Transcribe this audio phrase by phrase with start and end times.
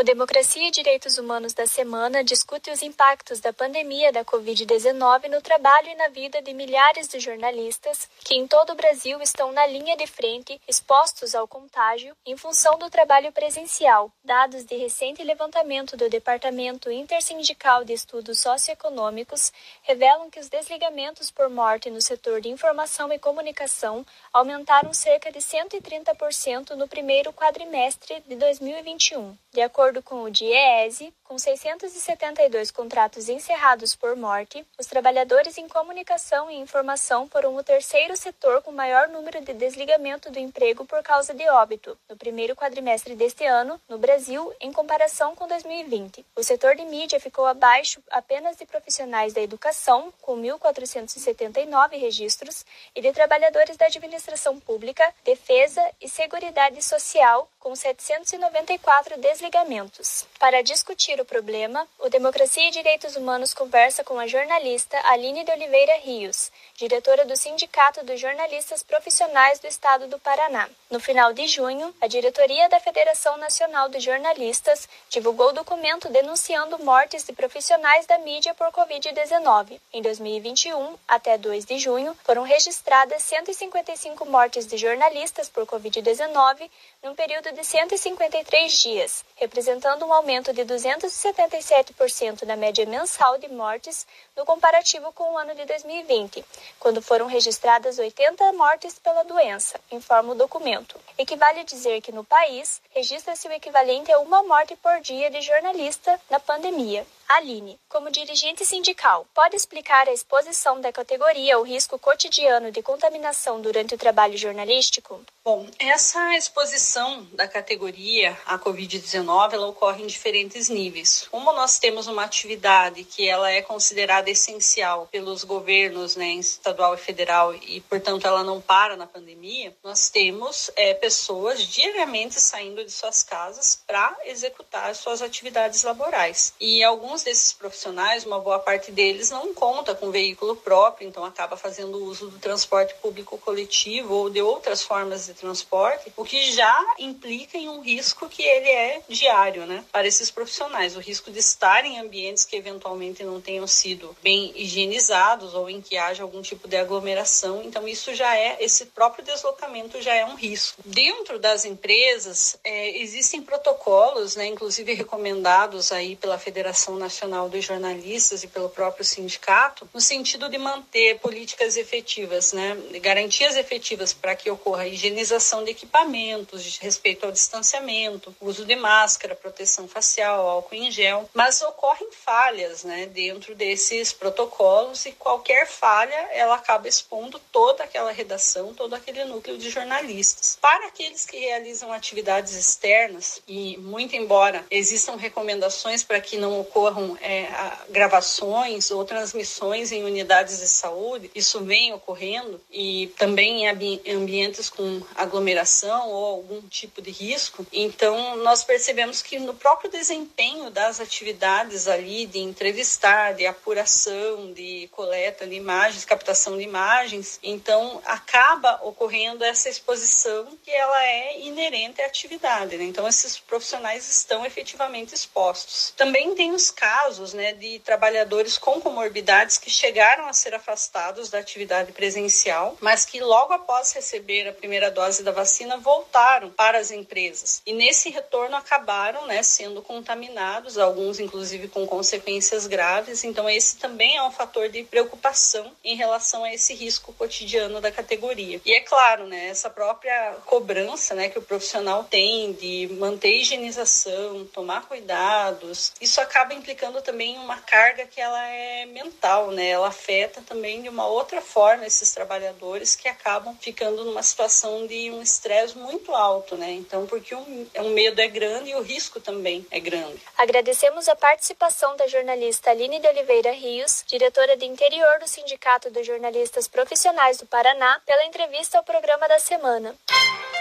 [0.00, 5.42] O Democracia e Direitos Humanos da Semana discute os impactos da pandemia da Covid-19 no
[5.42, 9.66] trabalho e na vida de milhares de jornalistas que em todo o Brasil estão na
[9.66, 14.10] linha de frente, expostos ao contágio, em função do trabalho presencial.
[14.24, 21.50] Dados de recente levantamento do Departamento Intersindical de Estudos Socioeconômicos revelam que os desligamentos por
[21.50, 28.36] morte no setor de informação e comunicação aumentaram cerca de 130% no primeiro quadrimestre de
[28.36, 29.36] 2021.
[29.52, 36.50] De acordo com o DIEESE, com 672 contratos encerrados por morte, os trabalhadores em comunicação
[36.50, 41.32] e informação foram o terceiro setor com maior número de desligamento do emprego por causa
[41.32, 46.26] de óbito, no primeiro quadrimestre deste ano, no Brasil, em comparação com 2020.
[46.34, 53.00] O setor de mídia ficou abaixo apenas de profissionais da educação, com 1.479 registros, e
[53.00, 60.26] de trabalhadores da administração pública, defesa e seguridade social, com 794 desligamentos.
[60.36, 65.52] Para discutir o problema, o Democracia e Direitos Humanos conversa com a jornalista Aline de
[65.52, 70.68] Oliveira Rios, diretora do Sindicato dos Jornalistas Profissionais do Estado do Paraná.
[70.90, 77.24] No final de junho, a diretoria da Federação Nacional dos Jornalistas divulgou documento denunciando mortes
[77.24, 79.78] de profissionais da mídia por Covid-19.
[79.92, 86.70] Em 2021, até 2 de junho, foram registradas 155 mortes de jornalistas por Covid-19
[87.02, 90.64] num período de 153 dias, representando um aumento de
[91.10, 96.44] 277% na média mensal de mortes no comparativo com o ano de 2020,
[96.78, 100.98] quando foram registradas 80 mortes pela doença, informa o documento.
[101.18, 106.18] Equivale dizer que no país registra-se o equivalente a uma morte por dia de jornalista
[106.30, 107.04] na pandemia.
[107.30, 113.60] Aline, como dirigente sindical, pode explicar a exposição da categoria ao risco cotidiano de contaminação
[113.60, 115.20] durante o trabalho jornalístico?
[115.44, 121.28] Bom, essa exposição da categoria à Covid-19 ela ocorre em diferentes níveis.
[121.30, 126.98] Como nós temos uma atividade que ela é considerada essencial pelos governos, né, estadual e
[126.98, 132.90] federal, e portanto ela não para na pandemia, nós temos é, pessoas diariamente saindo de
[132.90, 136.52] suas casas para executar suas atividades laborais.
[136.60, 141.56] E alguns desses profissionais, uma boa parte deles não conta com veículo próprio, então acaba
[141.56, 146.94] fazendo uso do transporte público coletivo ou de outras formas de transporte, o que já
[146.98, 151.38] implica em um risco que ele é diário, né, para esses profissionais, o risco de
[151.38, 156.42] estar em ambientes que eventualmente não tenham sido bem higienizados ou em que haja algum
[156.42, 157.62] tipo de aglomeração.
[157.62, 160.82] Então isso já é esse próprio deslocamento já é um risco.
[160.84, 167.09] Dentro das empresas é, existem protocolos, né, inclusive recomendados aí pela Federação Nacional
[167.50, 174.12] dos Jornalistas e pelo próprio sindicato, no sentido de manter políticas efetivas, né, garantias efetivas
[174.12, 180.48] para que ocorra higienização de equipamentos, de respeito ao distanciamento, uso de máscara, proteção facial,
[180.48, 186.88] álcool em gel, mas ocorrem falhas, né, dentro desses protocolos e qualquer falha ela acaba
[186.88, 190.58] expondo toda aquela redação, todo aquele núcleo de jornalistas.
[190.60, 196.99] Para aqueles que realizam atividades externas e muito embora existam recomendações para que não ocorram
[197.20, 197.48] é,
[197.90, 205.02] gravações ou transmissões em unidades de saúde, isso vem ocorrendo e também em ambientes com
[205.14, 207.66] aglomeração ou algum tipo de risco.
[207.72, 214.88] Então nós percebemos que no próprio desempenho das atividades ali de entrevistar, de apuração, de
[214.92, 222.00] coleta de imagens, captação de imagens, então acaba ocorrendo essa exposição que ela é inerente
[222.02, 222.76] à atividade.
[222.76, 222.84] Né?
[222.84, 225.92] Então esses profissionais estão efetivamente expostos.
[225.96, 226.89] Também tem os casos
[227.34, 233.20] né, de trabalhadores com comorbidades que chegaram a ser afastados da atividade presencial, mas que
[233.20, 238.56] logo após receber a primeira dose da vacina voltaram para as empresas e nesse retorno
[238.56, 243.24] acabaram né, sendo contaminados, alguns inclusive com consequências graves.
[243.24, 247.92] Então esse também é um fator de preocupação em relação a esse risco cotidiano da
[247.92, 248.60] categoria.
[248.64, 254.44] E é claro, né, essa própria cobrança né, que o profissional tem de manter higienização,
[254.46, 259.70] tomar cuidados, isso acaba implicando implicando também uma carga que ela é mental, né?
[259.70, 265.10] Ela afeta também de uma outra forma esses trabalhadores que acabam ficando numa situação de
[265.10, 266.70] um estresse muito alto, né?
[266.70, 270.20] Então, porque um, um medo é grande e o risco também é grande.
[270.38, 276.06] Agradecemos a participação da jornalista Aline de Oliveira Rios, diretora de interior do Sindicato dos
[276.06, 279.96] Jornalistas Profissionais do Paraná, pela entrevista ao programa da semana.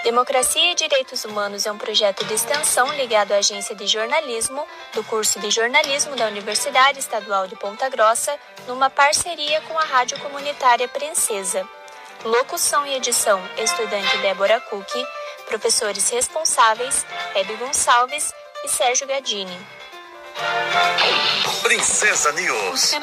[0.03, 5.03] Democracia e Direitos Humanos é um projeto de extensão ligado à Agência de Jornalismo do
[5.03, 10.87] curso de jornalismo da Universidade Estadual de Ponta Grossa, numa parceria com a Rádio Comunitária
[10.87, 11.67] Princesa.
[12.23, 14.89] Locução e edição: estudante Débora Cook,
[15.47, 17.05] professores responsáveis:
[17.35, 19.57] Hebe Gonçalves e Sérgio Gadini.
[21.61, 22.95] Princesa News.